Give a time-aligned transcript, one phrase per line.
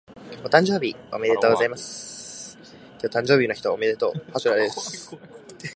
[0.43, 2.57] お誕生日おめでとうございます。